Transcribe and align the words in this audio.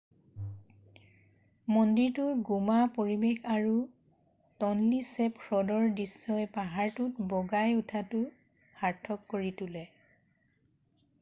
মন্দিৰটোৰ 1.73 2.31
গোমা 2.47 2.77
পৰিৱেশ 2.95 3.43
আৰু 3.55 3.75
টনলি 4.63 5.01
ছেপ 5.09 5.43
হ্ৰদৰ 5.49 5.85
দৃশ্যই 5.99 6.47
পাহাৰটোত 6.57 7.27
বগাই 7.35 7.77
উঠাটো 7.83 8.23
সাৰ্থক 8.81 9.29
কৰি 9.35 9.53
তোলে 9.61 9.85